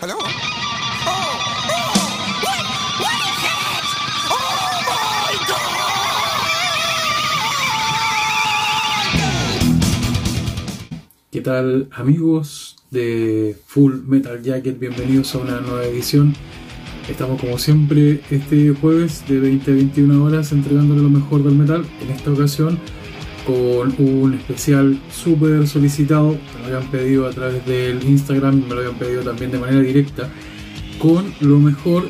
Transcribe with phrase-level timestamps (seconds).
[0.00, 0.16] ¿Aló?
[0.16, 0.24] Oh,
[1.06, 1.92] oh,
[2.42, 2.64] what,
[3.00, 3.84] what is that?
[4.30, 4.56] Oh
[4.88, 5.60] my God!
[11.30, 14.78] ¿Qué tal amigos de Full Metal Jacket?
[14.78, 16.34] Bienvenidos a una nueva edición.
[17.10, 21.84] Estamos como siempre este jueves de 20 a 21 horas entregándole lo mejor del metal.
[22.00, 22.78] En esta ocasión
[23.46, 28.80] con un especial súper solicitado, me lo habían pedido a través del Instagram, me lo
[28.80, 30.28] habían pedido también de manera directa,
[30.98, 32.08] con lo mejor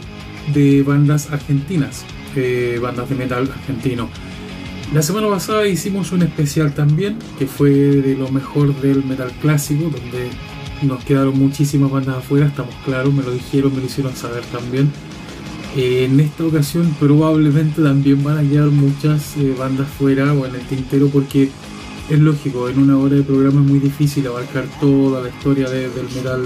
[0.53, 2.05] de bandas argentinas,
[2.37, 4.09] eh, bandas de metal argentino.
[4.93, 9.85] La semana pasada hicimos un especial también, que fue de lo mejor del metal clásico,
[9.85, 10.29] donde
[10.83, 14.91] nos quedaron muchísimas bandas afuera, estamos claros, me lo dijeron, me lo hicieron saber también.
[15.77, 20.63] En esta ocasión probablemente también van a quedar muchas eh, bandas fuera o en el
[20.63, 21.49] tintero porque
[22.09, 25.89] es lógico, en una hora de programa es muy difícil abarcar toda la historia de-
[25.91, 26.43] del metal,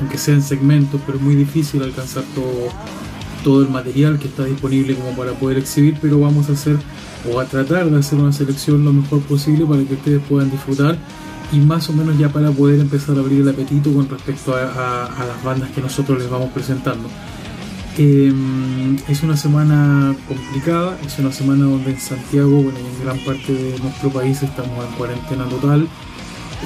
[0.00, 2.68] aunque sea en segmentos, pero es muy difícil alcanzar todo,
[3.44, 6.76] todo el material que está disponible como para poder exhibir, pero vamos a hacer
[7.32, 10.98] o a tratar de hacer una selección lo mejor posible para que ustedes puedan disfrutar
[11.52, 15.24] y más o menos ya para poder empezar a abrir el apetito con respecto a
[15.24, 17.08] las bandas que nosotros les vamos presentando.
[17.98, 18.32] Eh,
[19.08, 23.78] es una semana complicada, es una semana donde en Santiago, bueno, en gran parte de
[23.78, 25.88] nuestro país estamos en cuarentena total.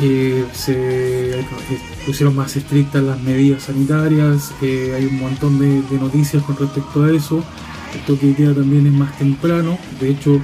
[0.03, 1.45] Eh, se eh,
[2.05, 7.11] pusieron más estrictas las medidas sanitarias, eh, hay un montón de, noticias con respecto a
[7.11, 7.43] eso.
[7.95, 10.41] El toque de queda también es más temprano, de hecho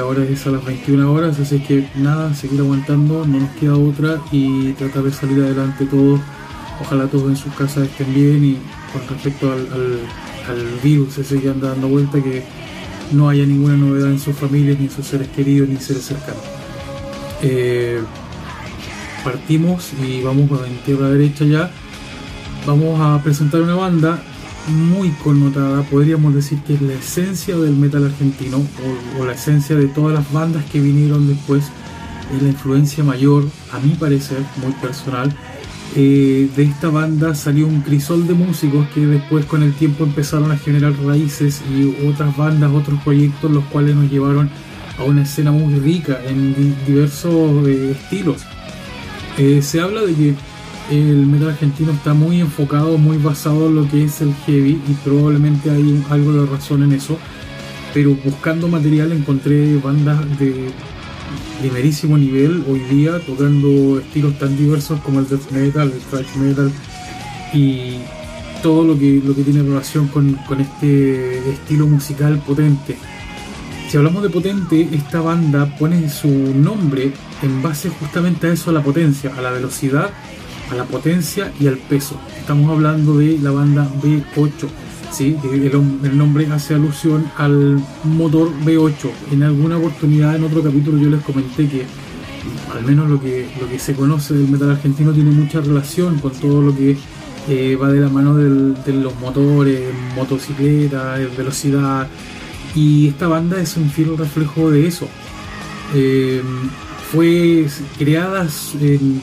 [0.00, 4.20] ahora es a las 21 horas, así que nada, seguir aguantando, no nos queda otra
[4.32, 6.20] y tratar de salir adelante todos.
[6.80, 8.58] Ojalá todos en sus casas estén bien y
[8.94, 10.00] con respecto al,
[10.82, 12.44] virus ese que anda dando vuelta, que
[13.12, 16.42] no haya ninguna novedad en sus familias, ni en sus seres queridos, ni seres cercanos.
[17.42, 18.00] Eh,
[19.24, 21.70] partimos y vamos en tierra derecha ya.
[22.66, 24.22] Vamos a presentar una banda
[24.68, 29.76] muy connotada, podríamos decir que es la esencia del metal argentino o, o la esencia
[29.76, 31.64] de todas las bandas que vinieron después.
[32.34, 35.34] Es la influencia mayor, a mi parecer, muy personal.
[35.96, 40.50] Eh, de esta banda salió un crisol de músicos que después con el tiempo empezaron
[40.50, 44.50] a generar raíces y otras bandas, otros proyectos, los cuales nos llevaron
[44.98, 48.42] a una escena muy rica en di- diversos eh, estilos.
[49.38, 50.34] Eh, se habla de que
[50.90, 54.92] el metal argentino está muy enfocado, muy basado en lo que es el heavy y
[55.04, 57.18] probablemente hay algo de razón en eso.
[57.92, 60.70] Pero buscando material encontré bandas de
[61.60, 66.72] primerísimo nivel hoy día tocando estilos tan diversos como el death metal, el thrash metal
[67.52, 67.98] y
[68.62, 72.96] todo lo que, lo que tiene relación con, con este estilo musical potente.
[73.88, 77.12] Si hablamos de potente, esta banda pone su nombre
[77.42, 80.10] en base justamente a eso, a la potencia, a la velocidad,
[80.70, 82.18] a la potencia y al peso.
[82.38, 84.68] Estamos hablando de la banda B8,
[85.14, 85.36] ¿sí?
[85.44, 89.10] el, nombre hace alusión al motor B8.
[89.32, 91.86] En alguna oportunidad, en otro capítulo, yo les comenté que
[92.74, 96.32] al menos lo que, lo que se conoce del metal argentino tiene mucha relación con
[96.32, 96.96] todo lo que
[97.48, 99.80] eh, va de la mano de los motores,
[100.16, 102.08] motocicletas, velocidad.
[102.74, 105.08] Y esta banda es un fiel reflejo de eso.
[105.94, 106.42] Eh,
[107.12, 107.66] fue
[107.98, 108.46] creada
[108.80, 109.22] en-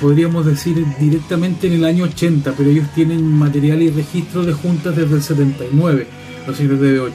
[0.00, 4.96] podríamos decir directamente en el año 80, pero ellos tienen material y registro de juntas
[4.96, 6.06] desde el 79,
[6.46, 7.12] los señores de B8.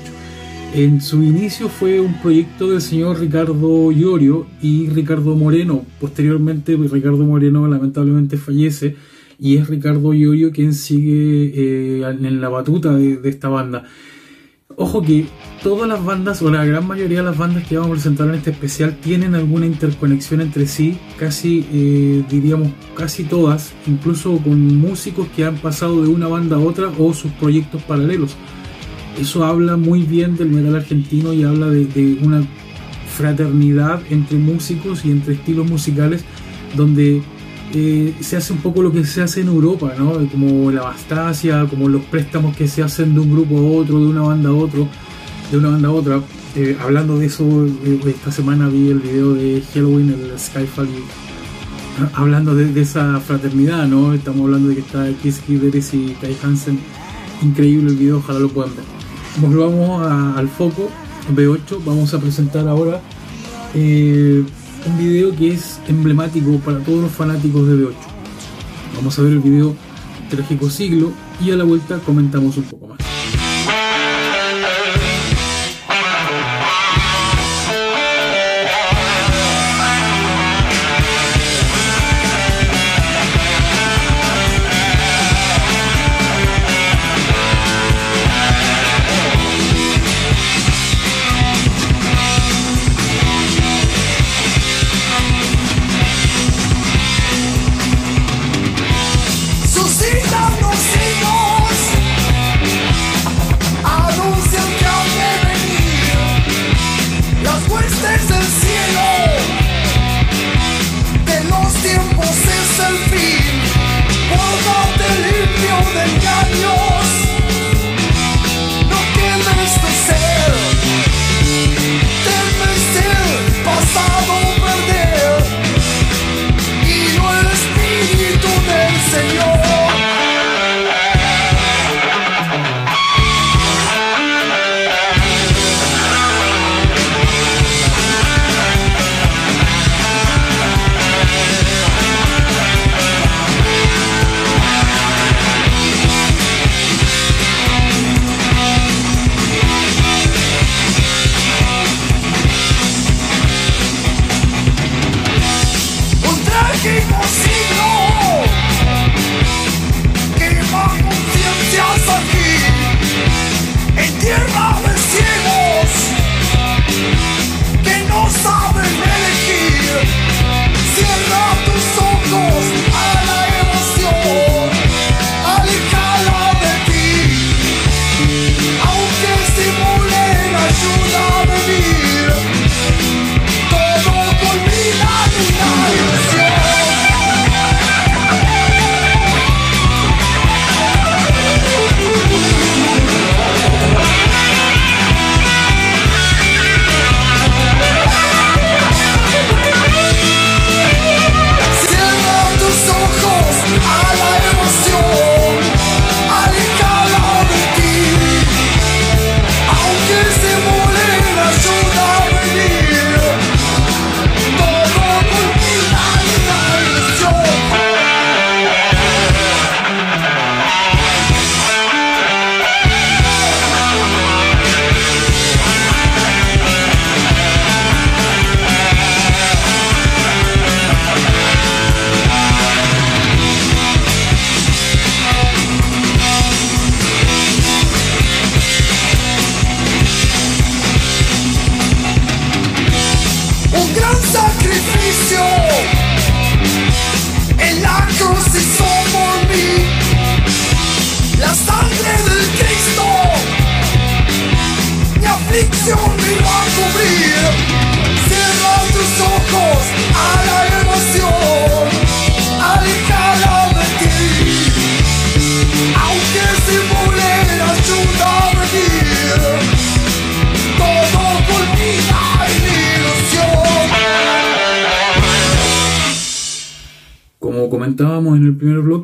[0.73, 5.85] En su inicio fue un proyecto del señor Ricardo Iorio y Ricardo Moreno.
[5.99, 8.95] Posteriormente Ricardo Moreno lamentablemente fallece
[9.37, 13.83] y es Ricardo Iorio quien sigue eh, en la batuta de, de esta banda.
[14.77, 15.25] Ojo que
[15.61, 18.35] todas las bandas, o la gran mayoría de las bandas que vamos a presentar en
[18.35, 25.27] este especial, tienen alguna interconexión entre sí, casi eh, diríamos casi todas, incluso con músicos
[25.35, 28.35] que han pasado de una banda a otra o sus proyectos paralelos.
[29.19, 32.43] Eso habla muy bien del metal argentino y habla de, una
[33.17, 36.23] fraternidad entre músicos y entre estilos musicales
[36.75, 37.21] donde
[37.73, 40.13] eh, se hace un poco lo que se hace en Europa, ¿no?
[40.29, 44.05] Como la bastacia, como los préstamos que se hacen de un grupo a otro, de
[44.07, 44.87] una banda a otro,
[45.51, 46.21] de una banda a otra.
[46.55, 50.87] Eh, hablando de eso, eh, esta semana vi el video de Halloween, el Skyfall,
[51.99, 54.13] ah, hablando de, esa fraternidad, ¿no?
[54.13, 56.79] Estamos hablando de que está Chris Gideris y Kai Hansen.
[57.41, 58.85] Increíble el video, ojalá lo puedan ver.
[59.37, 60.89] Volvamos al foco,
[61.33, 63.01] B8, vamos a presentar ahora
[63.73, 64.43] eh,
[64.85, 67.93] un video que es emblemático para todos los fanáticos de B8.
[68.95, 69.75] Vamos a ver el video
[70.29, 71.11] Trágico Siglo
[71.43, 73.00] y a la vuelta comentamos un poco más.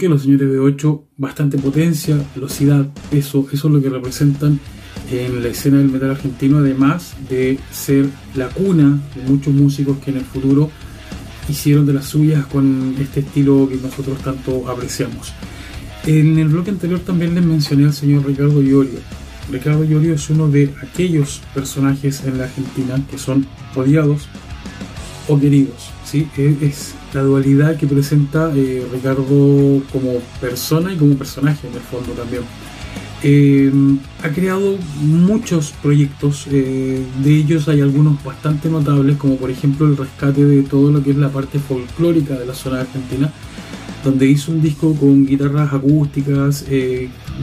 [0.09, 4.59] Los señores de 8, bastante potencia, velocidad, peso, eso es lo que representan
[5.11, 10.11] en la escena del metal argentino, además de ser la cuna de muchos músicos que
[10.11, 10.69] en el futuro
[11.49, 15.33] hicieron de las suyas con este estilo que nosotros tanto apreciamos.
[16.05, 18.99] En el bloque anterior también les mencioné al señor Ricardo Iorio.
[19.51, 24.27] Ricardo Iorio es uno de aquellos personajes en la Argentina que son odiados
[25.27, 25.89] o queridos.
[26.05, 26.27] ¿sí?
[26.61, 32.11] Es la dualidad que presenta eh, Ricardo como persona y como personaje en el fondo
[32.13, 32.43] también.
[33.23, 33.71] Eh,
[34.23, 39.97] ha creado muchos proyectos, eh, de ellos hay algunos bastante notables, como por ejemplo el
[39.97, 43.31] rescate de todo lo que es la parte folclórica de la zona argentina,
[44.03, 46.65] donde hizo un disco con guitarras acústicas,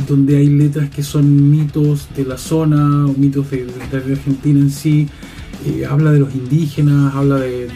[0.06, 5.08] donde hay letras que son mitos de la zona, mitos de, de Argentina en sí,
[5.90, 7.68] habla de los indígenas, habla de,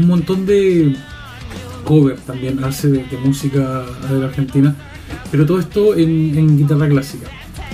[0.00, 0.96] un montón de
[1.86, 4.76] cover también, hace de, música de Argentina
[5.30, 7.26] pero todo esto en, guitarra clásica.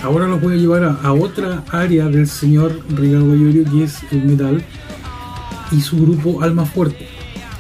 [0.03, 4.25] Ahora los voy a llevar a, otra área del señor Ricardo Llorio, que es el
[4.25, 4.63] metal,
[5.71, 7.09] y su grupo Alma Fuerte.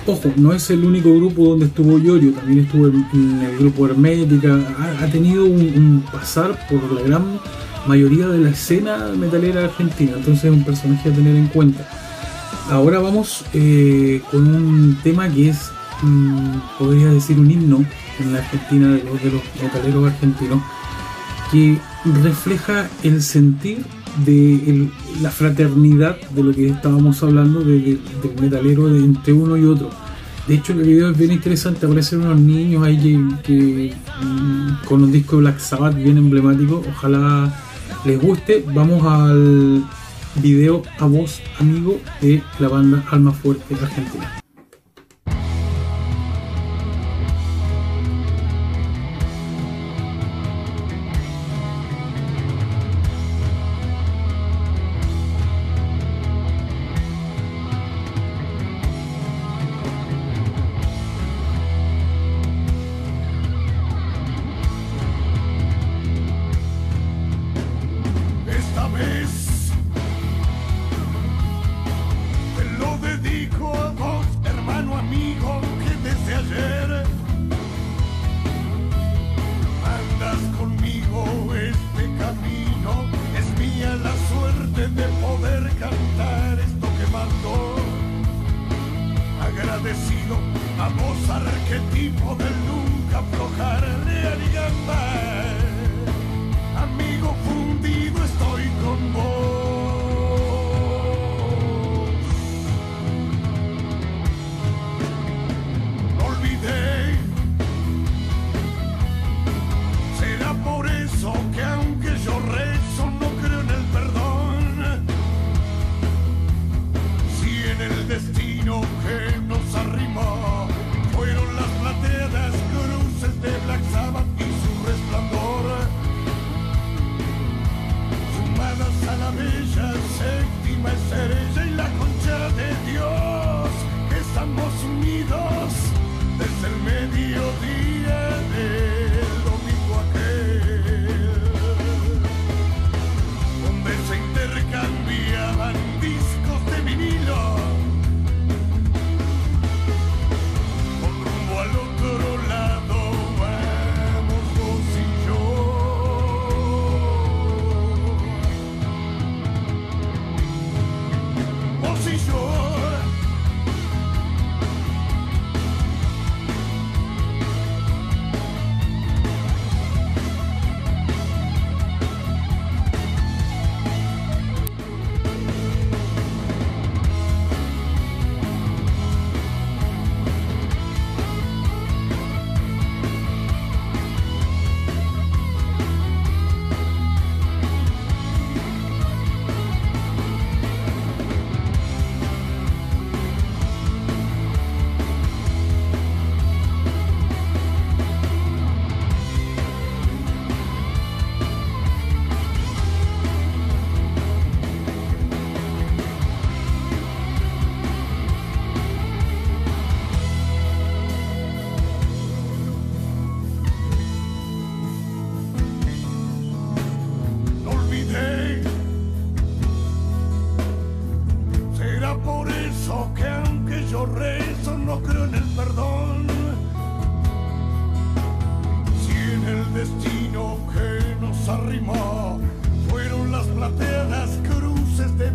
[0.07, 4.59] Ojo, no es el único grupo donde estuvo Llorio, también estuvo en, el grupo Hermética,
[5.01, 7.39] ha, tenido un, pasar por la gran
[7.87, 11.89] mayoría de la escena metalera argentina, entonces es un personaje a tener en cuenta.
[12.71, 15.71] Ahora vamos eh, con un tema que es,
[16.03, 17.85] mm, podría decir, un himno
[18.19, 20.63] en la Argentina de los, metaleros argentinos,
[21.51, 21.79] que
[22.23, 23.85] refleja el sentir
[24.25, 24.89] de
[25.21, 28.01] la fraternidad de lo que estábamos hablando del
[28.41, 29.91] metalero entre uno y otro.
[30.47, 32.99] De hecho, el video es bien interesante, aparecen unos niños ahí
[33.45, 36.83] que, mm, con un disco de Black Sabbath bien emblemático.
[36.91, 37.53] Ojalá
[38.05, 38.65] les guste.
[38.75, 39.85] Vamos al
[40.37, 44.42] video a voz amigo de la banda Alma Fuerte Argentina.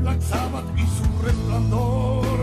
[0.08, 2.40] Black Sabbath y su resplandor.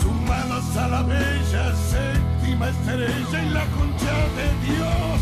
[0.00, 5.20] Sumadas a la bella séptima estrella y la concha de Dios,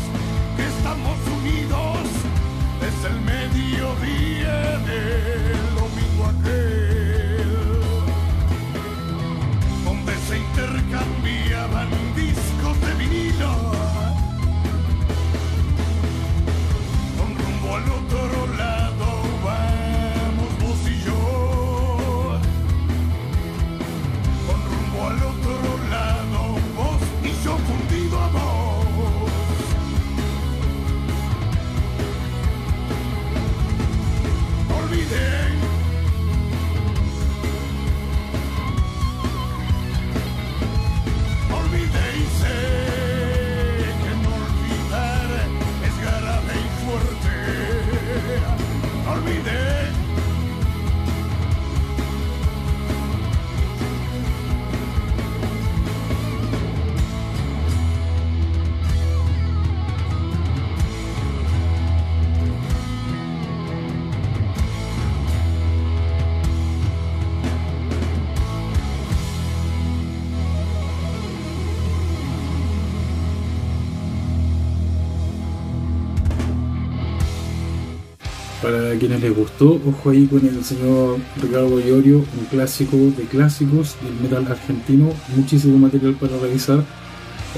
[78.99, 84.15] Quienes les gustó, ojo ahí con el señor Ricardo Llorio, un clásico de clásicos del
[84.23, 86.83] metal argentino, muchísimo material para revisar.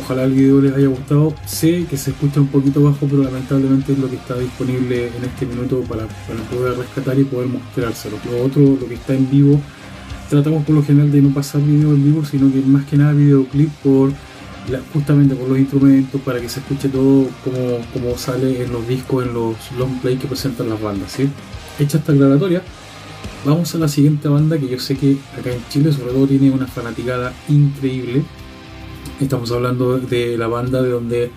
[0.00, 1.34] Ojalá el video les haya gustado.
[1.46, 5.24] Sé que se escucha un poquito bajo, pero lamentablemente es lo que está disponible en
[5.24, 8.16] este minuto para, para poder rescatar y poder mostrárselo.
[8.30, 9.60] Lo otro, lo que está en vivo,
[10.30, 13.12] tratamos por lo general de no pasar video en vivo, sino que más que nada
[13.12, 14.12] videoclip por
[14.92, 19.24] justamente por los instrumentos, para que se escuche todo como, como sale en los discos,
[19.26, 21.12] en los long play que presentan las bandas.
[21.12, 21.28] ¿sí?
[21.78, 22.62] Hecha esta aclaratoria,
[23.44, 26.50] vamos a la siguiente banda que yo sé que acá en Chile sobre todo tiene
[26.50, 28.22] una fanaticada increíble.
[29.20, 31.30] Estamos hablando de la banda de donde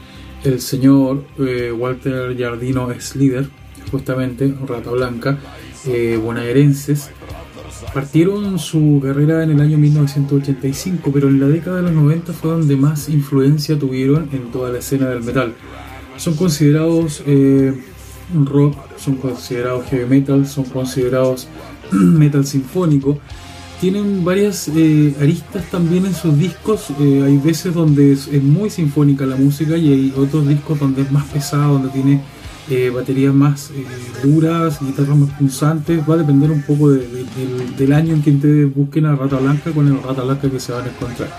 [0.43, 3.50] el señor eh, Walter Jardino es líder,
[3.91, 5.38] justamente, Rata Blanca,
[5.85, 7.11] eh, bonaerenses.
[7.93, 12.51] Partieron su carrera en el año 1985, pero en la década de los 90 fue
[12.51, 15.53] donde más influencia tuvieron en toda la escena del metal.
[16.15, 17.73] Son considerados eh,
[18.33, 21.47] rock, son considerados heavy metal, son considerados
[21.91, 23.19] metal sinfónico.
[23.81, 26.91] Tienen varias eh, aristas también en sus discos.
[27.00, 31.01] eh, hay veces donde es, es muy sinfónica la música y hay otros discos donde
[31.01, 32.21] es más pesado, donde tiene
[32.70, 33.86] eh, baterías más eh,
[34.24, 36.01] duras, guitarras más punzantes.
[36.10, 39.38] Va a depender un poco de- de- del, año en que ustedes busquen a Rata
[39.38, 41.30] Blanca con el Rata Blanca que se van a encontrar.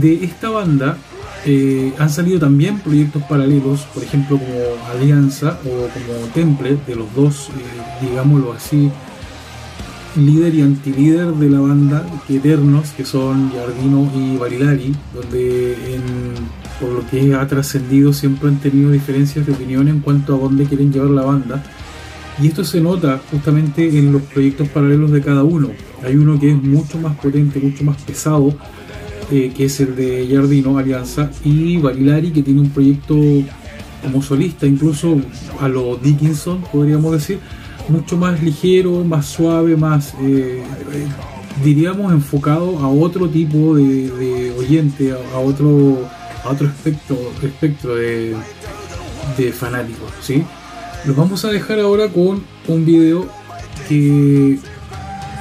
[0.00, 0.96] De esta banda
[1.44, 4.58] eh, han salido también proyectos paralelos, por ejemplo como
[4.90, 7.48] Alianza o como Temple, de los dos,
[8.02, 8.90] digámoslo así,
[10.16, 16.65] líder y antilíder de la banda que Eternos, que son Jardino y Barilari, donde en-
[16.80, 20.64] por lo que ha trascendido siempre han tenido diferencias de opinión en cuanto a dónde
[20.64, 21.62] quieren llevar la banda.
[22.40, 25.70] Y esto se nota justamente en los proyectos paralelos de cada uno.
[26.04, 28.54] Hay uno que es mucho más potente, mucho más pesado,
[29.30, 33.16] eh, que es el de Jardino, Alianza, y Barilari, que tiene un proyecto
[34.02, 35.18] como solista, incluso
[35.60, 37.38] a lo Dickinson, podríamos decir,
[37.88, 41.06] mucho más ligero, más suave, más, eh, eh,
[41.64, 46.06] diríamos, enfocado a otro tipo de, de oyente, a, a otro,
[46.48, 48.36] otro espectro, espectro de,
[49.36, 50.44] de fanáticos, ¿sí?
[51.04, 53.28] Los vamos a dejar ahora con un video
[53.88, 54.58] que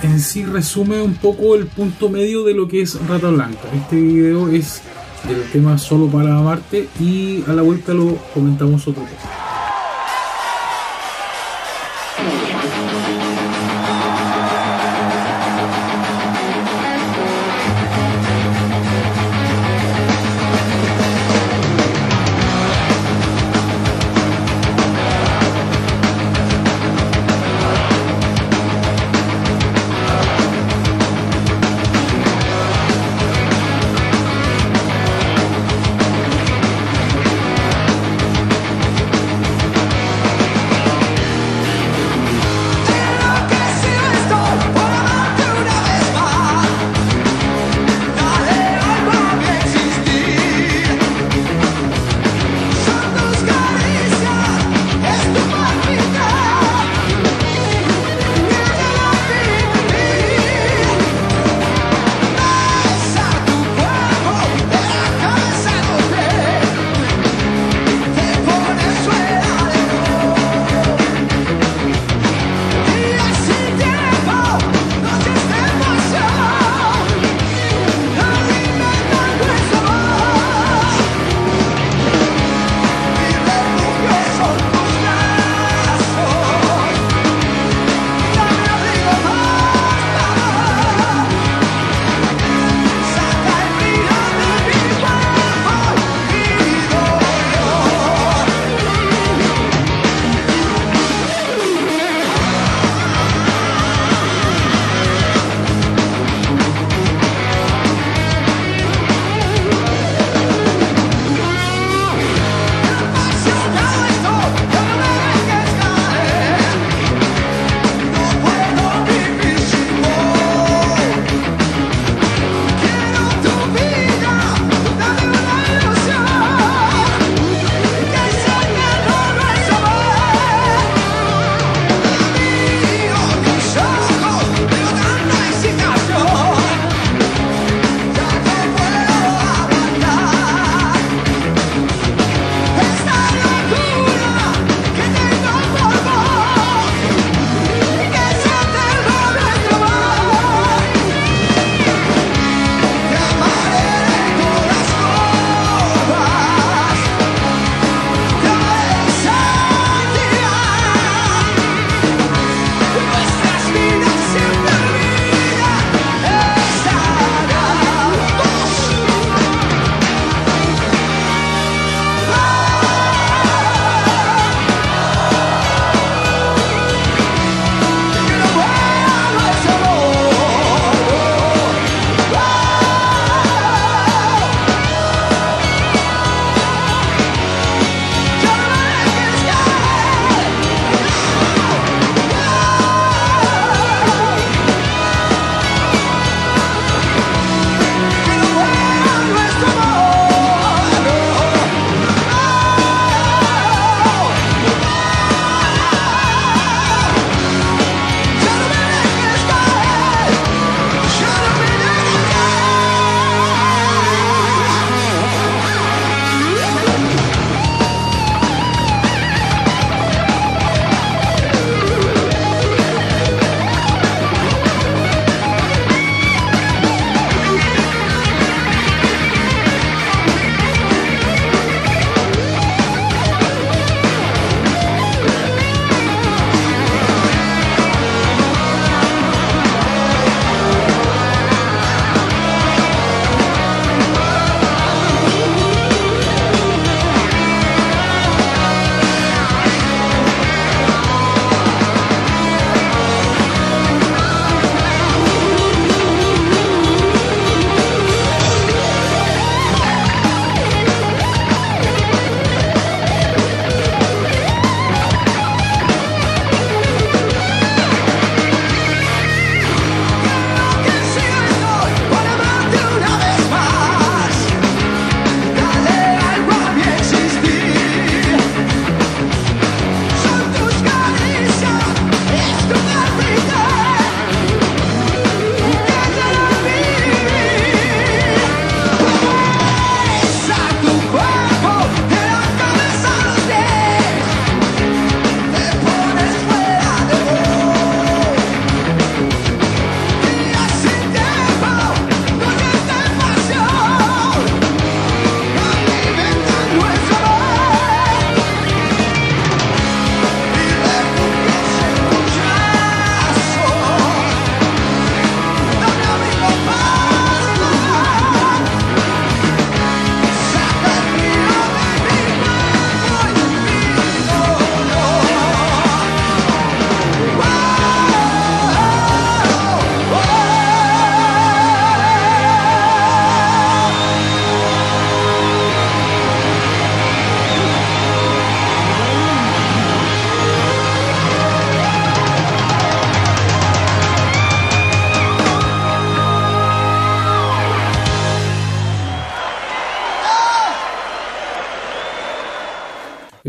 [0.04, 3.68] en sí resume un poco el punto medio de lo que es Rata Blanca.
[3.74, 4.82] Este video es
[5.28, 9.45] del tema Solo para Amarte y a la vuelta lo comentamos otro poco.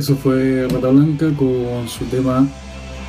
[0.07, 2.47] Eso fue Rata Blanca con su tema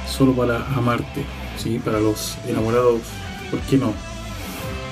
[0.09, 1.23] Solo para amarte,
[1.55, 1.77] ¿sí?
[1.77, 3.01] Para los enamorados,
[3.51, 3.93] ¿por qué no?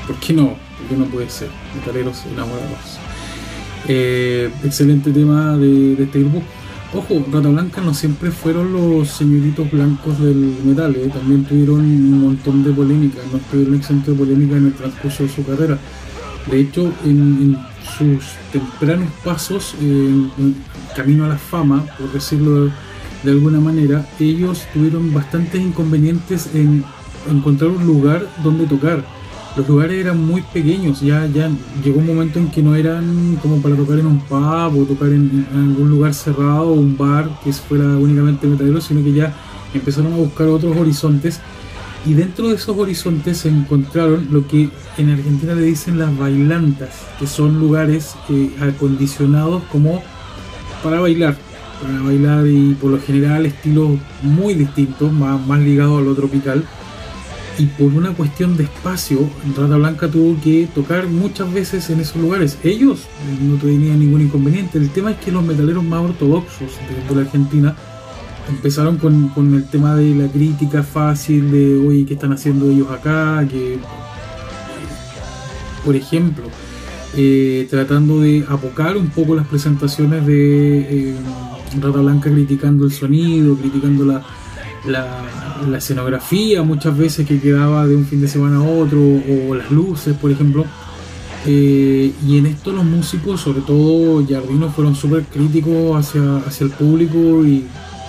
[0.06, 0.50] ¿Por qué no?
[0.50, 1.50] ¿Por qué no puede ser?
[1.76, 3.00] Metaleros enamorados.
[3.88, 6.44] Eh, excelente tema de, este grupo.
[6.94, 11.10] Ojo, Rata Blanca no siempre fueron los señoritos blancos del metal, ¿eh?
[11.12, 15.30] también tuvieron un montón de polémica, no estuvieron exentos de polémica en el transcurso de
[15.30, 15.80] su carrera.
[16.52, 17.58] De hecho, en,
[17.98, 20.32] sus tempranos pasos, en,
[20.96, 22.72] camino a la fama, por decirlo
[23.24, 26.84] de alguna manera, ellos tuvieron bastantes inconvenientes en
[27.30, 29.04] encontrar un lugar donde tocar.
[29.58, 31.50] Los lugares eran muy pequeños, ya, ya
[31.84, 35.08] llegó un momento en que no eran como para tocar en un pub o tocar
[35.10, 39.34] en, algún lugar cerrado un bar que fuera únicamente metalero, sino que ya
[39.74, 41.40] empezaron a buscar otros horizontes
[42.06, 46.90] y dentro de esos horizontes se encontraron lo que en Argentina le dicen las bailantas,
[47.20, 50.04] que son lugares eh, acondicionados como
[50.84, 51.36] para bailar,
[51.82, 56.64] para bailar y por lo general estilos muy distintos, más, más ligados a lo tropical
[57.58, 62.22] y por una cuestión de espacio, Rata Blanca tuvo que tocar muchas veces en esos
[62.22, 62.58] lugares.
[62.64, 63.08] Ellos
[63.42, 64.78] no tenían ningún inconveniente.
[64.78, 66.72] El tema es que los metaleros más ortodoxos
[67.08, 67.76] de, la Argentina
[68.50, 73.46] empezaron con, el tema de la crítica fácil de, oye, ¿qué están haciendo ellos acá?
[73.50, 73.80] Que,
[75.84, 76.46] por ejemplo,
[77.16, 81.16] eh, tratando de apocar un poco las presentaciones de eh,
[81.80, 84.24] Rata Blanca criticando el sonido, criticando la
[84.88, 89.72] la, escenografía muchas veces que quedaba de un fin de semana a otro, o las
[89.72, 90.66] luces, por ejemplo.
[91.48, 96.72] Eh, y en esto los músicos, sobre todo Jardino, fueron súper críticos hacia, hacia el
[96.72, 97.66] público y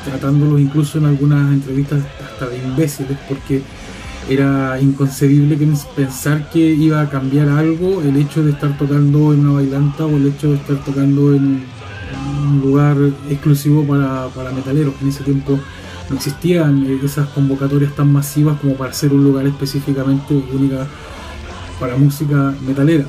[0.07, 3.62] tratándolos incluso en algunas entrevistas hasta de imbéciles, porque
[4.29, 5.57] era inconcebible
[5.95, 10.16] pensar que iba a cambiar algo el hecho de estar tocando en una bailanta o
[10.16, 11.64] el hecho de estar tocando en
[12.42, 12.97] un lugar
[13.29, 14.95] exclusivo para, para metaleros.
[15.01, 15.59] En ese tiempo
[16.09, 20.87] no existían esas convocatorias tan masivas como para hacer un lugar específicamente única
[21.79, 23.05] para música metalera.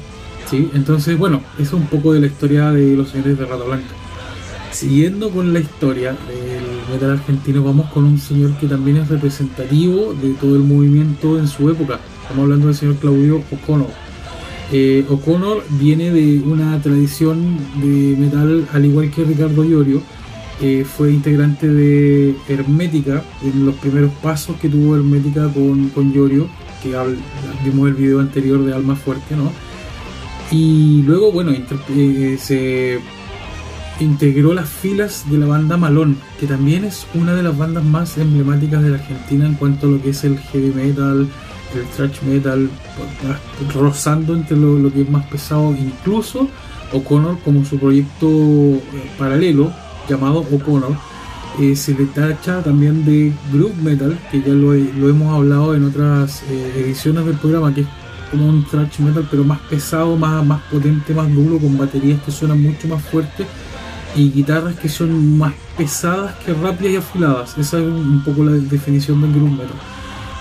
[0.49, 0.69] ¿sí?
[0.73, 4.06] Entonces, bueno, eso es un poco de la historia de los señores de Rata Blanca.
[4.71, 10.13] Siguiendo con la historia del metal argentino, vamos con un señor que también es representativo
[10.13, 11.99] de todo el movimiento en su época.
[12.21, 13.89] Estamos hablando del señor Claudio O'Connor.
[14.71, 20.01] Eh, O'Connor viene de una tradición de metal al igual que Ricardo Iorio,
[20.85, 26.47] fue integrante de Hermética en los primeros pasos que tuvo Hermética con, con Yorio,
[26.81, 26.95] que
[27.63, 29.51] vimos el video anterior de Alma Fuerte, ¿no?
[30.51, 32.99] Y luego, bueno, eh, se
[34.03, 38.17] integró las filas de la banda Malón, que también es una de las bandas más
[38.17, 41.27] emblemáticas de la Argentina en cuanto a lo que es el heavy metal,
[41.75, 42.69] el thrash metal,
[43.73, 46.47] rozando entre lo, lo que es más pesado, incluso
[46.93, 48.81] O'Connor como su proyecto eh,
[49.17, 49.71] paralelo,
[50.07, 50.95] llamado O'Connor,
[51.59, 56.43] eh, se le tacha también de group metal, que ya lo, hemos hablado en otras
[56.43, 57.87] eh, ediciones del programa, que es
[58.29, 62.31] como un thrash metal, pero más pesado, más, más potente, más duro, con baterías que
[62.31, 63.47] suenan mucho más fuertes
[64.17, 67.57] y guitarras que son más pesadas que rápidas y afiladas.
[67.57, 69.67] Esa es un poco la definición del metal.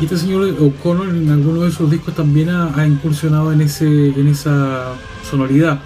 [0.00, 4.28] Y este señor O'Connor en alguno de sus discos también ha, incursionado en, ese, en
[4.28, 4.94] esa
[5.28, 5.80] sonoridad.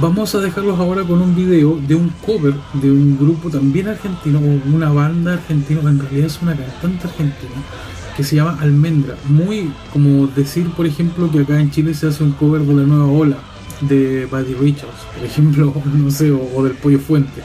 [0.00, 4.40] Vamos a dejarlos ahora con un video de un cover de un grupo también argentino,
[4.72, 7.52] una banda argentina, en realidad es una cantante argentina,
[8.16, 9.14] que se llama Almendra.
[9.28, 12.82] Muy como decir, por ejemplo, que acá en Chile se hace un cover de la
[12.82, 13.36] nueva ola
[13.80, 17.42] de Buddy Richards, por ejemplo, no sé, o, del Pollo Fuente.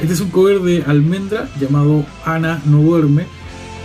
[0.00, 3.26] Este es un cover de Almendra llamado Ana no duerme.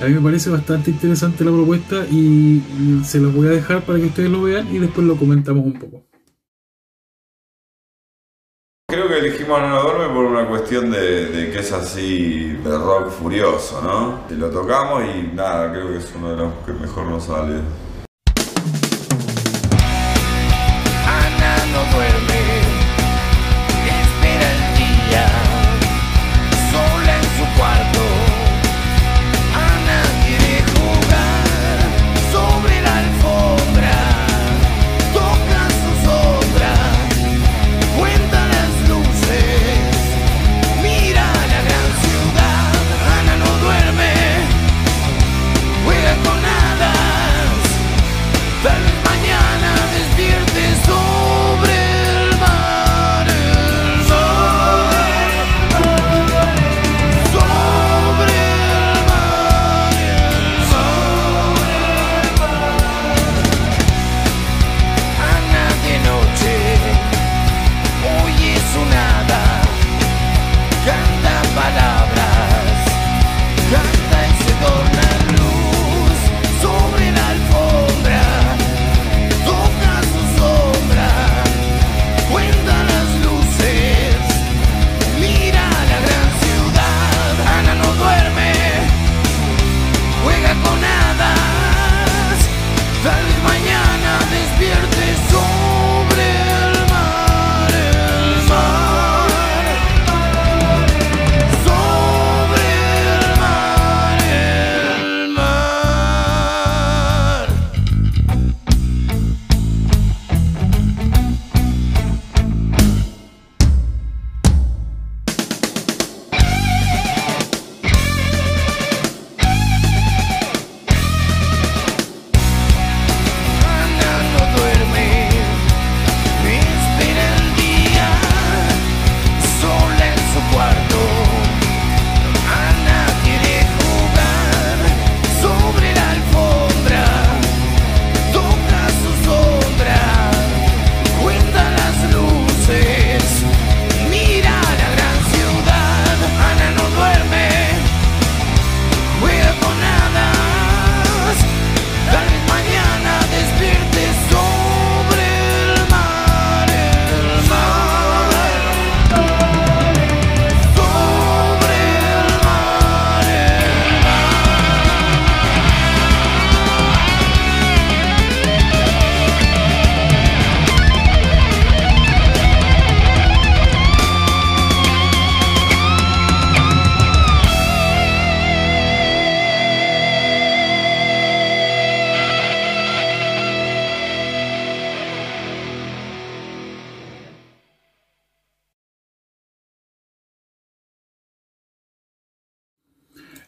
[0.01, 2.61] A mí me parece bastante interesante la propuesta y
[3.03, 5.79] se los voy a dejar para que ustedes lo vean y después lo comentamos un
[5.79, 6.03] poco.
[8.93, 13.81] Creo que elegimos No Duerme por una cuestión de, que es así de rock furioso,
[13.81, 14.19] ¿no?
[14.29, 17.61] Y lo tocamos y nada, creo que es uno de los que mejor nos sale.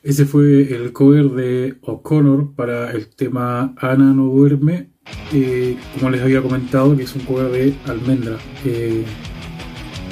[0.05, 4.91] Ese fue el cover de O'Connor para el tema Ana no duerme,
[5.33, 8.37] eh, como les había comentado, que es un cover de Almendra,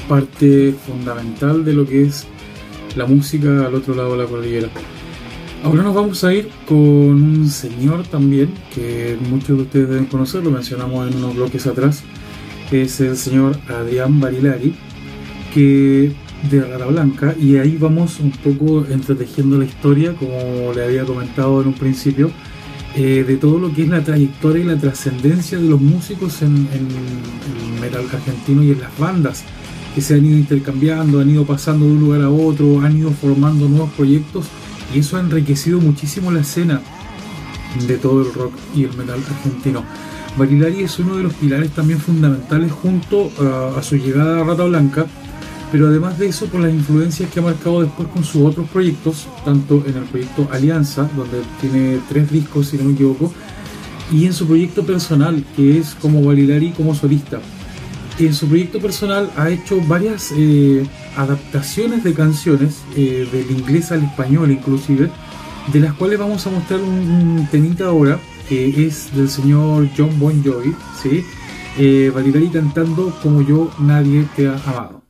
[0.10, 2.25] parte fundamental de lo que es
[2.95, 4.69] la música al otro lado de la cordillera.
[5.63, 10.43] Ahora nos vamos a ir con un señor también, que muchos de ustedes deben conocer,
[10.43, 12.03] lo mencionamos en unos bloques atrás,
[12.71, 14.73] es el señor Adrián Barilari,
[15.53, 16.13] que
[16.49, 21.62] de Rara Blanca y ahí vamos un poco entretejiendo la historia, como le había comentado
[21.62, 22.32] en un principio,
[22.95, 26.67] eh, de todo lo que es la trayectoria y la trascendencia de los músicos en,
[27.82, 29.43] metal argentino y en las bandas
[29.93, 33.12] que se han ido intercambiando, han ido pasando de un lugar a otro, han ido
[33.12, 34.45] formando nuevos proyectos
[34.93, 36.82] y eso ha enriquecido muchísimo la escena
[37.88, 39.84] de todo el rock y el metal argentino.
[40.38, 44.63] Barilari es uno de los pilares también fundamentales junto a, a su llegada a Rata
[44.63, 45.06] Blanca,
[45.73, 49.27] pero además de eso por las influencias que ha marcado después con sus otros proyectos,
[49.43, 53.33] tanto en el proyecto Alianza, donde tiene tres discos si no me equivoco,
[54.12, 57.41] y en su proyecto personal, que es como Valilari como solista.
[58.19, 60.86] En su proyecto personal ha hecho varias eh,
[61.17, 65.09] adaptaciones de canciones, eh, del inglés al español inclusive,
[65.73, 70.43] de las cuales vamos a mostrar un, temita ahora, que es del señor John Bon
[70.43, 71.25] Jovi, ¿sí?
[71.79, 75.02] Eh, Valilari cantando Como yo nadie te ha amado.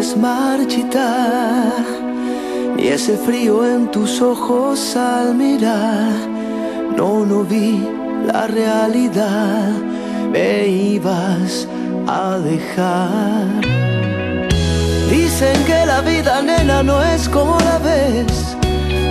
[0.00, 1.84] Flores marchitar,
[2.76, 6.12] ni ese frío en tus ojos al mirar.
[6.96, 7.86] No, no vi
[8.26, 9.72] la realidad,
[10.32, 11.66] me ibas
[12.06, 13.60] a dejar.
[15.10, 18.56] Dicen que la vida, nena, no es como la ves.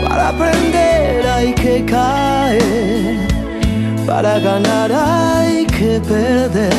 [0.08, 3.18] Para aprender hay que caer,
[4.08, 6.74] para ganar hay que perder.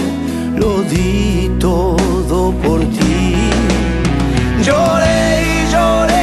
[0.56, 3.49] Lo di todo por ti.
[4.62, 6.19] Lloré y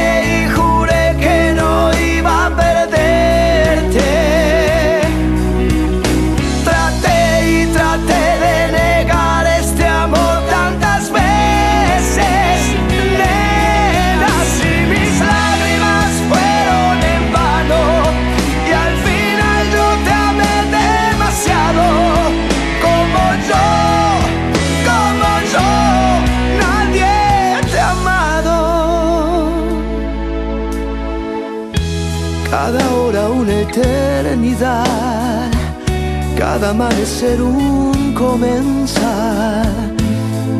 [36.68, 39.66] amanecer un comenzar.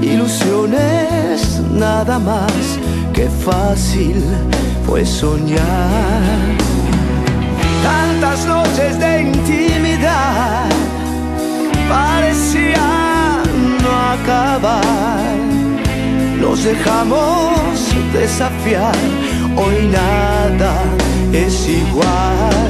[0.00, 2.78] Ilusiones nada más
[3.12, 4.16] que fácil
[4.86, 6.38] fue soñar.
[7.82, 10.70] Tantas noches de intimidad
[11.88, 13.42] parecían
[13.82, 15.36] no acabar.
[16.40, 17.76] Nos dejamos
[18.14, 18.96] desafiar,
[19.56, 20.74] hoy nada
[21.32, 22.67] es igual.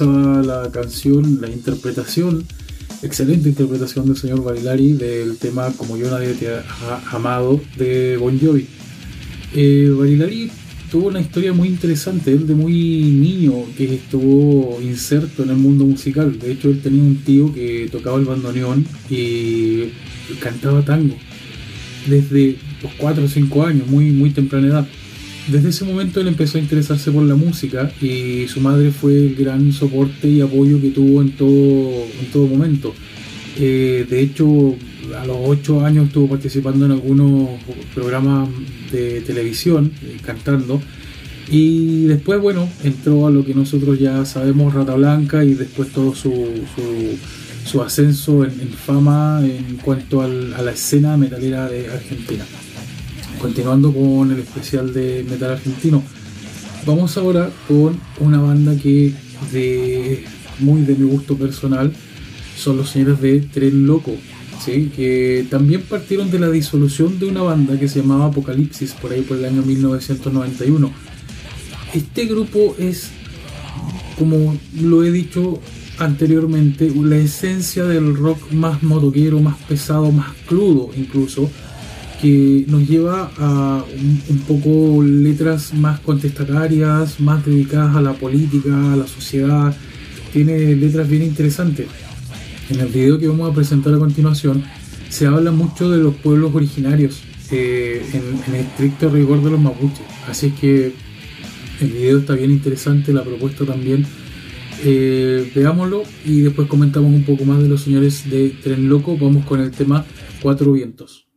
[0.00, 2.44] La canción, la interpretación,
[3.02, 6.62] excelente interpretación del señor Barilari del tema Como yo nadie te ha
[7.10, 8.66] amado de Bon Jovi.
[9.54, 10.50] Eh, Barilari
[10.90, 15.84] tuvo una historia muy interesante, él de muy niño que estuvo inserto en el mundo
[15.84, 16.38] musical.
[16.38, 19.90] De hecho, él tenía un tío que tocaba el bandoneón y
[20.40, 21.16] cantaba tango
[22.06, 24.88] desde los 4 o 5 años, muy, muy temprana edad.
[25.48, 29.34] Desde ese momento él empezó a interesarse por la música y su madre fue el
[29.34, 32.94] gran soporte y apoyo que tuvo en todo, en todo momento.
[33.58, 34.76] Eh, de hecho,
[35.20, 37.50] a los 8 años estuvo participando en algunos
[37.92, 38.48] programas
[38.92, 40.80] de televisión, eh, cantando.
[41.50, 46.14] Y después, bueno, entró a lo que nosotros ya sabemos, Rata Blanca, y después todo
[46.14, 46.32] su,
[47.66, 52.44] su, ascenso en, fama en cuanto a la escena metalera de Argentina.
[53.42, 56.00] Continuando con el especial de metal argentino,
[56.86, 59.12] vamos ahora con una banda que
[59.50, 60.24] de
[60.60, 61.92] muy de mi gusto personal
[62.56, 64.14] son los señores de Tren Loco,
[64.64, 64.92] ¿sí?
[64.94, 69.22] que también partieron de la disolución de una banda que se llamaba Apocalipsis por ahí
[69.22, 70.92] por el año 1991.
[71.94, 73.10] Este grupo es,
[74.16, 75.60] como lo he dicho
[75.98, 81.50] anteriormente, la esencia del rock más motoquero, más pesado, más crudo incluso,
[82.22, 83.84] que nos lleva a
[84.30, 89.76] un, poco letras más contestatarias, más dedicadas a la política, a la sociedad.
[90.32, 91.88] Tiene letras bien interesantes.
[92.70, 94.62] En el video que vamos a presentar a continuación
[95.08, 100.06] se habla mucho de los pueblos originarios, eh, en, estricto rigor de los mapuches.
[100.28, 100.92] Así es que
[101.80, 104.06] el video está bien interesante, la propuesta también.
[104.84, 109.18] Eh, veámoslo y después comentamos un poco más de los señores de Tren Loco.
[109.20, 110.06] Vamos con el tema
[110.40, 111.31] Cuatro Vientos.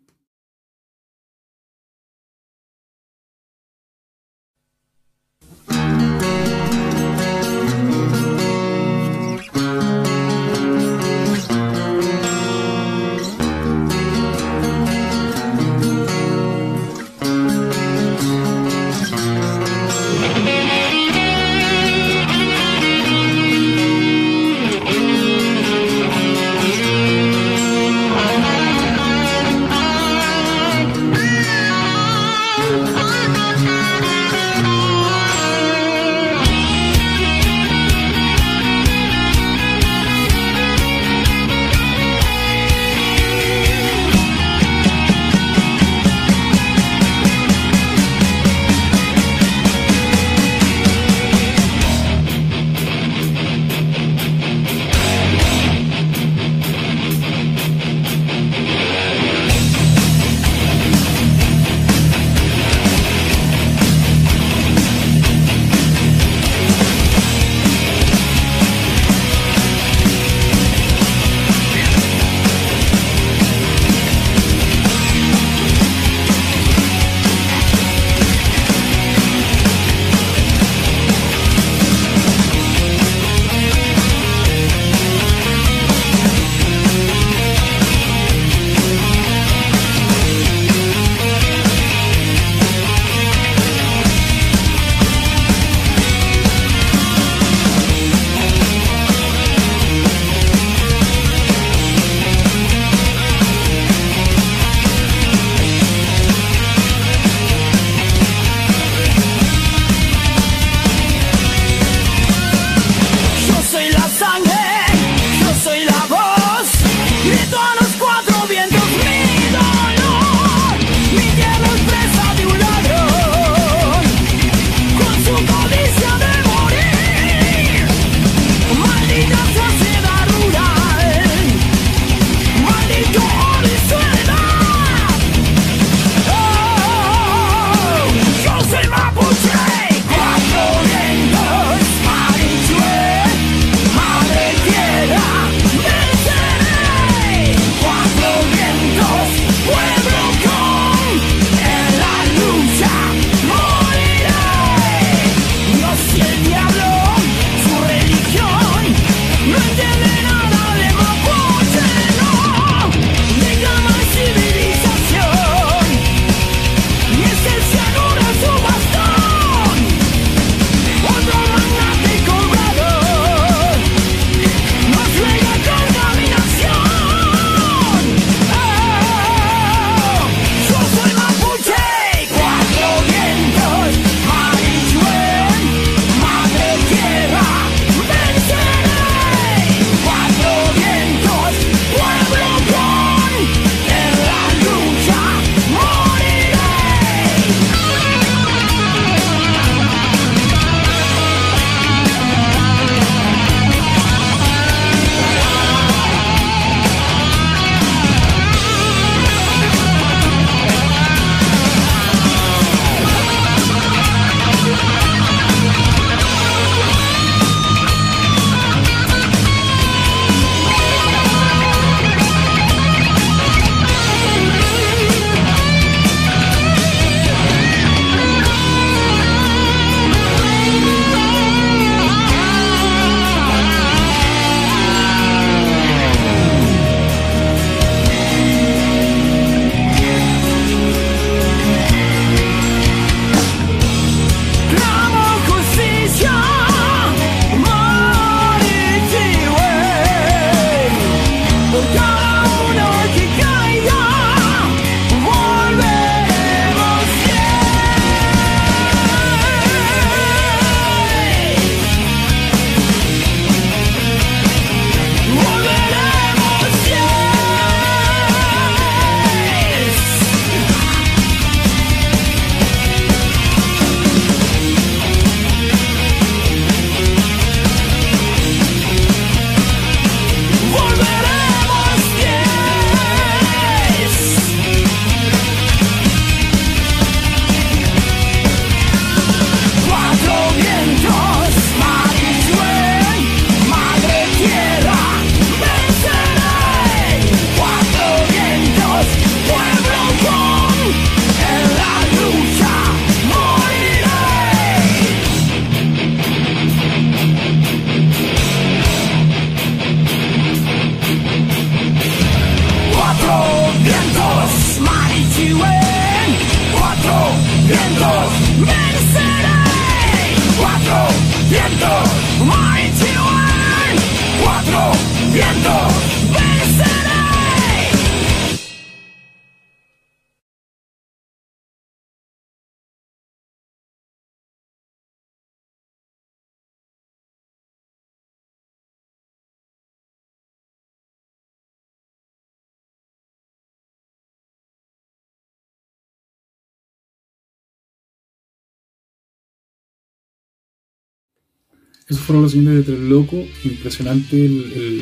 [352.08, 354.47] Esos fueron los señores de Tres Loco, impresionante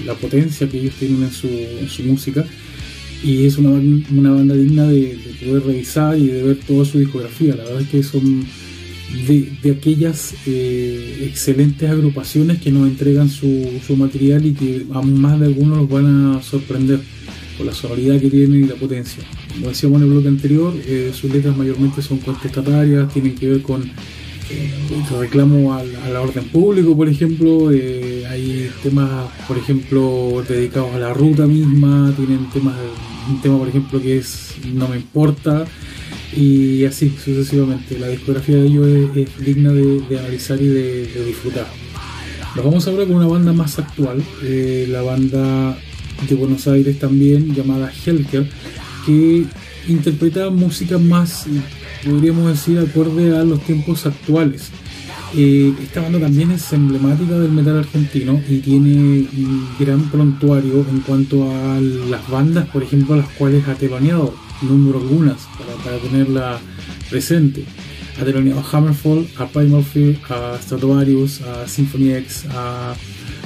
[0.05, 2.45] la potencia que ellos tienen en su, música.
[3.21, 7.57] Y es una, banda digna de, poder revisar y de ver toda su discografía.
[7.57, 8.45] La verdad es que son
[9.27, 15.47] de, aquellas eh, excelentes agrupaciones que nos entregan su, material y que a más de
[15.47, 17.01] algunos los van a sorprender
[17.57, 19.21] por la sonoridad que tienen y la potencia.
[19.53, 23.61] Como decíamos en el bloque anterior, eh, sus letras mayormente son contestatarias, tienen que ver
[23.61, 23.91] con
[25.19, 27.71] reclamo a, la orden público, por ejemplo.
[27.71, 32.13] Eh, hay temas, por ejemplo, dedicados a la ruta misma.
[32.15, 32.75] Tienen temas,
[33.29, 35.65] un tema, por ejemplo, que es No me importa.
[36.35, 37.97] Y así sucesivamente.
[37.99, 41.67] La discografía de ellos es, digna de, analizar y de, disfrutar.
[42.55, 45.75] Nos vamos ahora con una banda más actual, eh, la banda
[46.29, 48.47] de Buenos Aires también, llamada Helker,
[49.07, 49.45] que
[49.87, 51.47] interpreta música más
[52.05, 54.71] podríamos decir, acorde a los tiempos actuales.
[55.35, 60.99] Eh, esta banda también es emblemática del metal argentino y tiene un gran prontuario en
[60.99, 65.47] cuanto a las bandas, por ejemplo, a las cuales ha teloneado, número algunas,
[65.83, 66.59] para, tenerla
[67.09, 67.65] presente.
[68.21, 72.93] Ha teloneado a Hammerfall, a Primal Fear, a Stratovarius, a Symphony X, a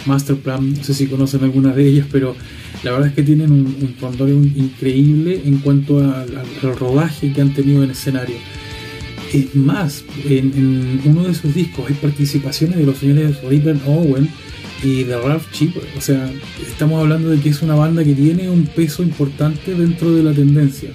[0.08, 2.36] Masterplan, no sé si conocen algunas de ellas, pero
[2.84, 6.28] la verdad es que tienen un, un increíble en cuanto al,
[6.80, 8.36] rodaje que han tenido en escenario.
[9.34, 14.30] Es más, en, uno de sus discos hay participaciones de los señores Ripper Owen
[14.84, 15.84] y de Ralph Cheaper.
[15.98, 16.32] O sea,
[16.66, 20.32] estamos hablando de que es una banda que tiene un peso importante dentro de la
[20.32, 20.90] tendencia.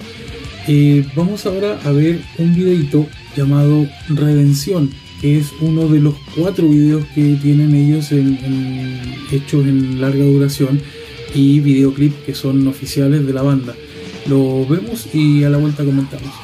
[0.67, 4.89] Eh, vamos ahora a ver un videito llamado Redención,
[5.23, 8.11] es uno de los cuatro videos que tienen ellos
[9.31, 10.81] hechos en larga duración
[11.33, 13.73] y videoclip que son oficiales de la banda.
[14.27, 16.42] Lo vemos y a la vuelta comentamos.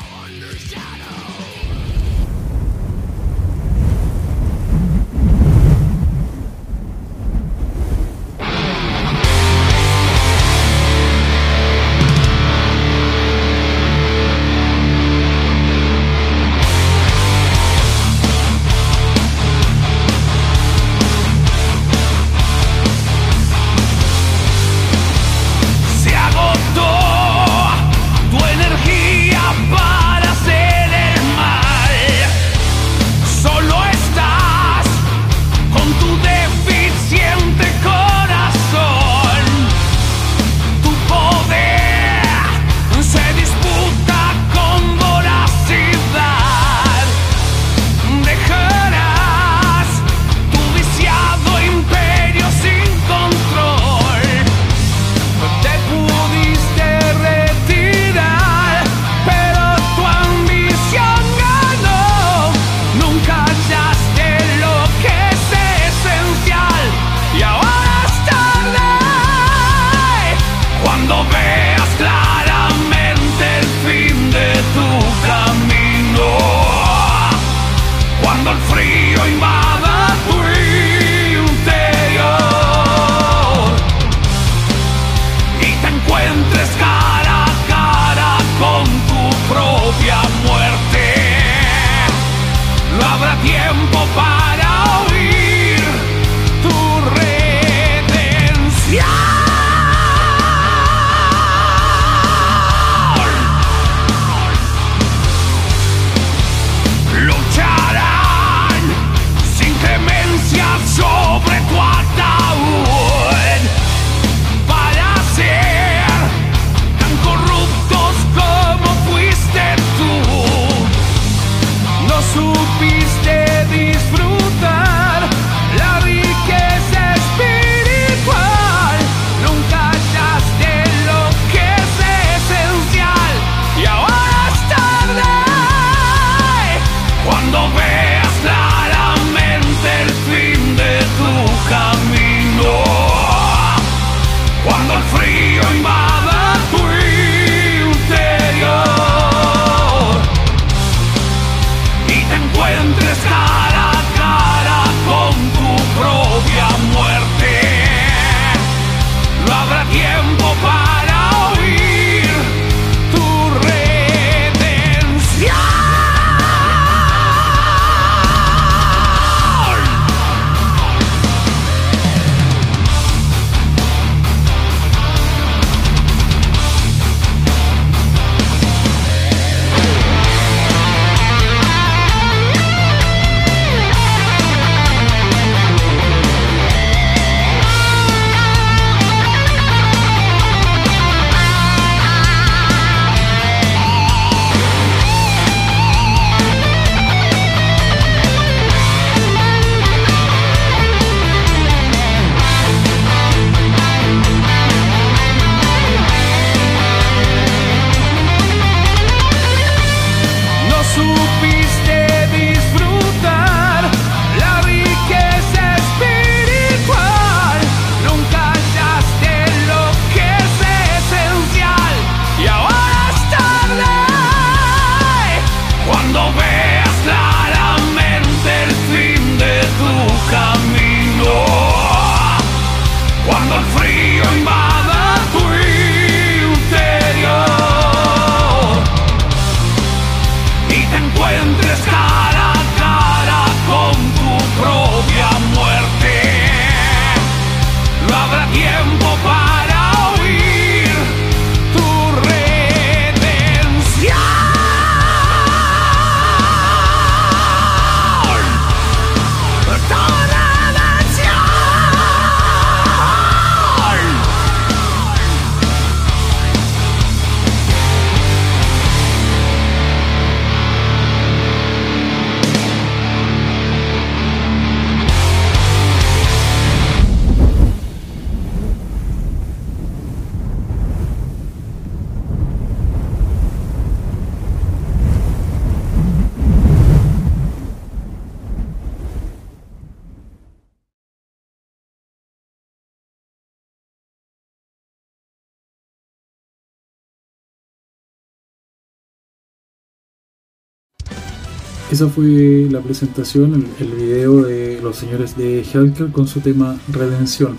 [301.91, 306.77] Esa fue la presentación, el, el video de los señores de Hellcat con su tema
[306.87, 307.57] Redención.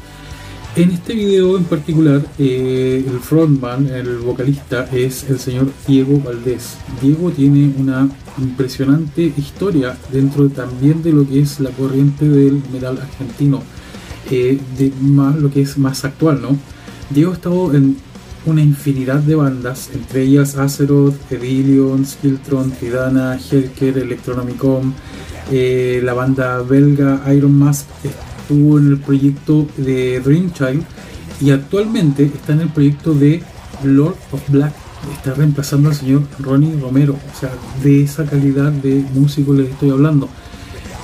[0.77, 6.77] En este video en particular, eh, el frontman, el vocalista, es el señor Diego Valdés.
[7.03, 8.09] Diego tiene una
[8.39, 13.65] impresionante historia dentro también de lo que es la corriente del metal argentino,
[14.31, 16.57] eh, de más lo que es más actual, ¿no?
[17.13, 17.97] Diego ha estado en
[18.47, 24.95] una infinidad de bandas, entre ellas Azeroth, Edilion, Skiltron, Tridana, Helker, Electronomicon,
[25.51, 30.85] eh, la banda belga Iron Mask estuvo en el proyecto de Dreamchild
[31.41, 33.43] y actualmente está en el proyecto de
[33.85, 34.73] Lord of Black.
[35.13, 37.15] Está reemplazando al señor Ronnie Romero.
[37.15, 37.51] O sea,
[37.83, 40.29] de esa calidad de músico les estoy hablando.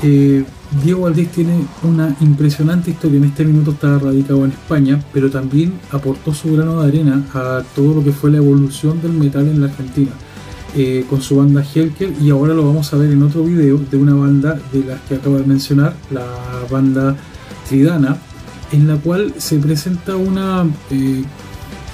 [0.03, 0.45] Eh,
[0.83, 3.19] Diego Valdés tiene una impresionante historia.
[3.19, 7.63] En este minuto está radicado en España, pero también aportó su grano de arena a
[7.75, 10.11] todo lo que fue la evolución del metal en la Argentina.
[10.79, 13.97] Eh, con su banda Helker y ahora lo vamos a ver en otro video de
[13.97, 16.27] una banda de las que acabo de mencionar, la
[16.71, 17.17] banda
[17.67, 18.19] Tridana,
[18.73, 21.25] en la cual se presenta una, eh,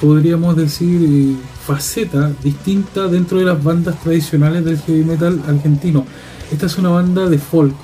[0.00, 6.04] podríamos decir, faceta distinta dentro de las bandas tradicionales del heavy metal argentino.
[6.50, 7.74] Esta es una banda de folk,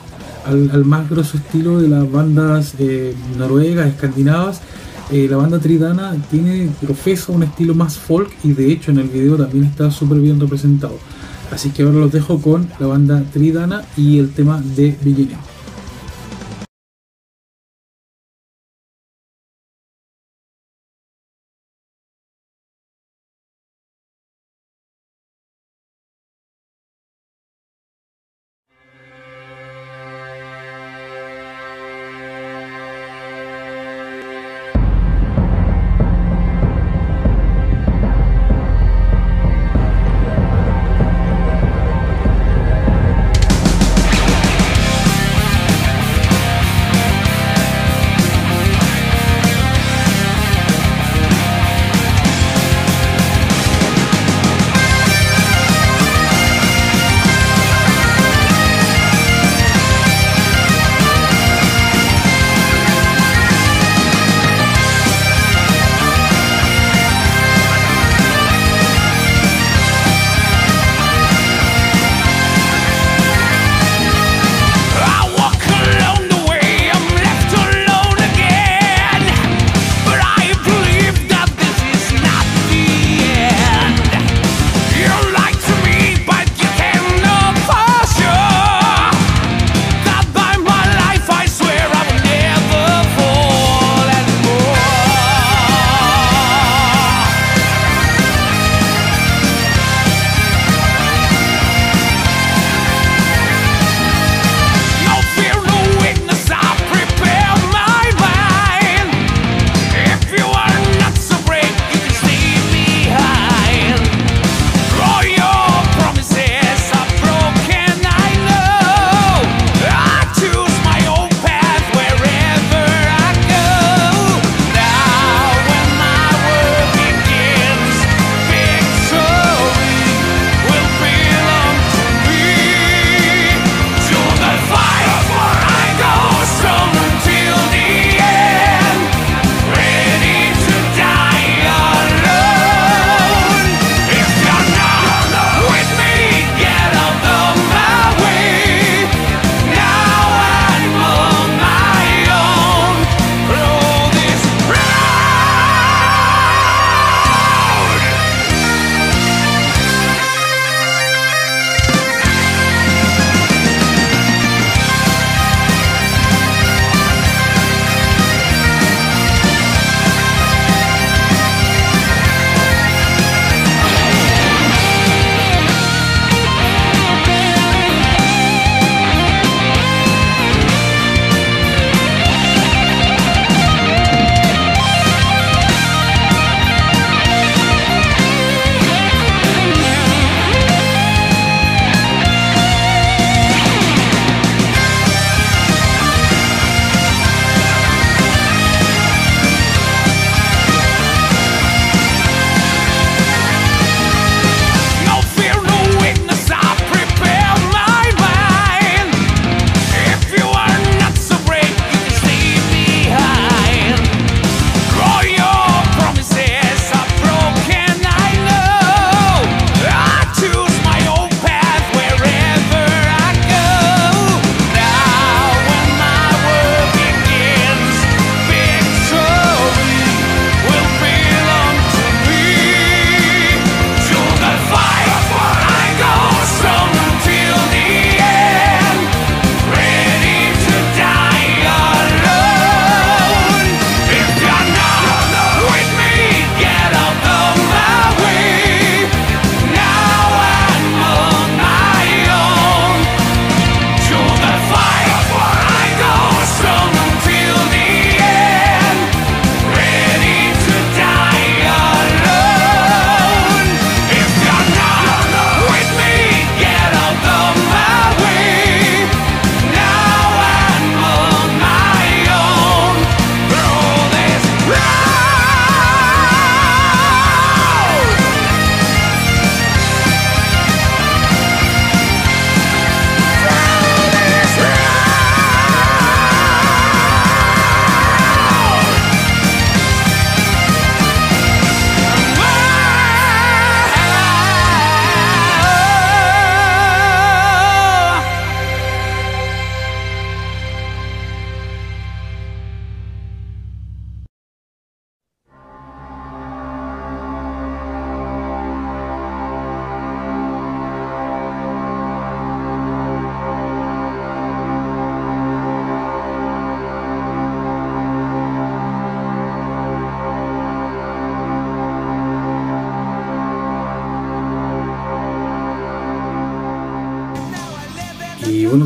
[0.49, 4.61] al, más grosso estilo de las bandas eh, noruegas, escandinavas.
[5.11, 9.37] la banda Tridana tiene, profesa un estilo más folk y de hecho en el video
[9.37, 10.99] también está súper bien representado.
[11.51, 15.58] Así que ahora los dejo con la banda Tridana y el tema de Beginning.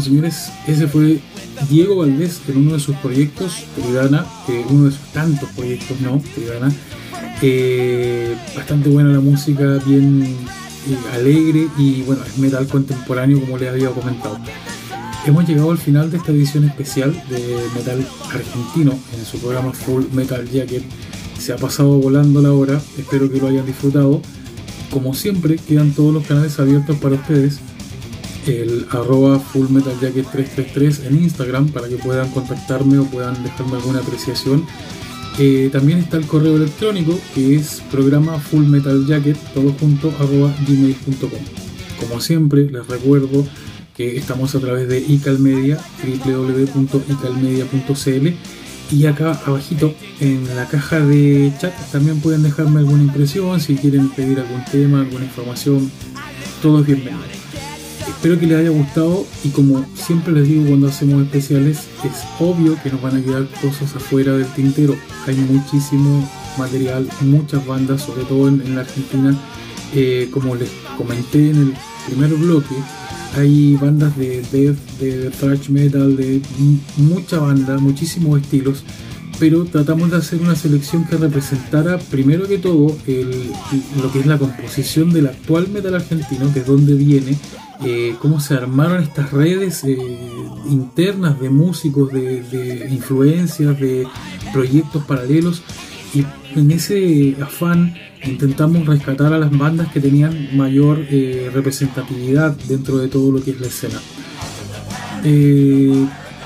[0.03, 1.21] Señores, ese fue
[1.71, 6.23] Diego Valdés en uno de sus proyectos, Tridana, eh, uno de sus tantos proyectos, ¿no?
[6.35, 6.73] Tridana.
[7.41, 13.71] Eh, bastante buena la música, bien eh, alegre y bueno, es metal contemporáneo como les
[13.71, 14.39] había comentado.
[15.25, 20.05] Hemos llegado al final de esta edición especial de Metal Argentino en su programa Full
[20.13, 20.83] Metal Jacket.
[21.39, 24.21] Se ha pasado volando la hora, espero que lo hayan disfrutado.
[24.91, 27.61] Como siempre, quedan todos los canales abiertos para ustedes.
[28.47, 33.77] El arroba Full Metal Jacket 333 en Instagram para que puedan contactarme o puedan dejarme
[33.77, 34.67] alguna apreciación.
[35.39, 40.55] Eh, también está el correo electrónico que es programa Full Metal Jacket, todo junto, arroba
[40.67, 41.31] gmail.com.
[42.01, 43.47] Como siempre, les recuerdo
[43.97, 45.79] que estamos a través de icalmedia,
[46.25, 48.29] www.icalmedia.cl
[48.91, 54.11] y acá abajito en la caja de chat también pueden dejarme alguna impresión, si quieren
[54.11, 55.91] pedir algún tema, alguna información,
[56.61, 57.42] todo es bienvenido.
[58.23, 62.81] Espero que les haya gustado y como siempre les digo cuando hacemos especiales, es obvio
[62.81, 64.95] que nos van a quedar cosas afuera del tintero.
[65.27, 69.37] Hay muchísimo material, muchas bandas, sobre todo en, la Argentina.
[69.93, 71.75] Eh, como les comenté en el
[72.07, 72.77] primer bloque,
[73.37, 76.41] hay bandas de death, de thrash metal, de
[76.99, 78.85] mucha banda, muchísimos estilos,
[79.43, 82.97] pero tratamos de hacer una selección que representara primero que todo
[84.01, 87.37] lo que es la composición del actual metal argentino, que es donde viene,
[87.85, 89.99] eh, cómo se armaron estas redes eh,
[90.71, 94.07] internas de músicos, de, influencias, de
[94.53, 95.65] proyectos paralelos,
[96.15, 96.25] y
[96.57, 103.09] en ese afán intentamos rescatar a las bandas que tenían mayor eh, representatividad dentro de
[103.09, 104.01] todo lo que es la escena.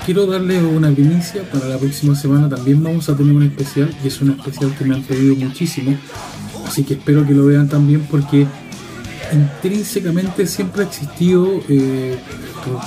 [0.07, 2.47] Quiero darles una primicia para la próxima semana.
[2.47, 5.97] También vamos a tener un especial y es un especial que me han pedido muchísimo.
[6.65, 8.47] Así que espero que lo vean también porque
[9.33, 12.17] intrínsecamente siempre ha existido, eh,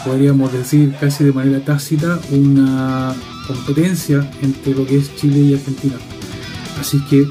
[0.02, 3.14] podríamos decir casi de manera tácita, una
[3.46, 5.96] competencia entre lo que es Chile y Argentina.
[6.80, 7.28] Así que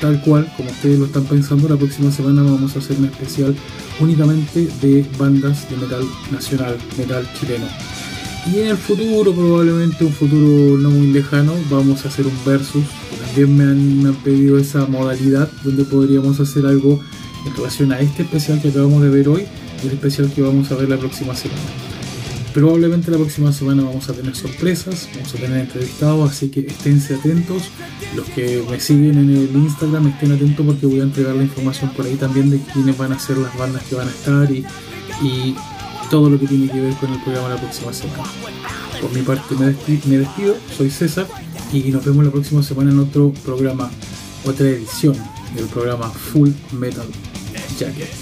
[0.00, 3.52] tal cual, como ustedes lo están pensando, la próxima semana vamos a hacer un especial
[3.98, 7.66] únicamente de bandas de metal nacional, metal chileno.
[8.50, 12.84] Y en el futuro, probablemente un futuro no muy lejano, vamos a hacer un versus.
[13.26, 17.00] También me han, pedido esa modalidad donde podríamos hacer algo
[17.46, 19.44] en relación a este especial que acabamos de ver hoy
[19.82, 21.60] y el especial que vamos a ver la próxima semana.
[22.52, 27.14] Probablemente la próxima semana vamos a tener sorpresas, vamos a tener entrevistados, así que esténse
[27.14, 27.62] atentos.
[28.16, 31.90] Los que me siguen en el Instagram estén atentos porque voy a entregar la información
[31.96, 34.64] por ahí también de quiénes van a ser las bandas que van a estar y
[36.12, 38.24] todo lo que tiene que ver con el programa la próxima semana.
[39.00, 41.26] Por mi parte me me despido, soy César
[41.72, 43.90] y nos vemos la próxima semana en otro programa,
[44.44, 45.16] otra edición
[45.54, 47.06] del programa Full Metal
[47.78, 48.21] Jacket.